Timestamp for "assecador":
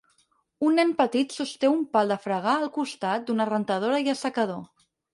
4.19-4.63